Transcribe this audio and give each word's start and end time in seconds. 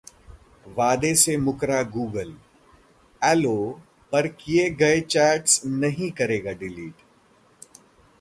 वादे 0.77 1.13
से 1.15 1.35
मुकरा 1.37 1.81
गूगल, 1.83 2.33
Allo 3.21 3.53
पर 4.11 4.27
किए 4.27 4.69
गए 4.69 4.95
आपके 4.95 5.07
चैट्स 5.07 5.61
नहीं 5.65 6.11
करेगा 6.11 6.51
डिलीट 6.51 6.93